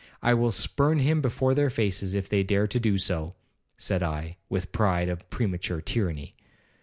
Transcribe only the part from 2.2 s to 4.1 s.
they dare to do so,' said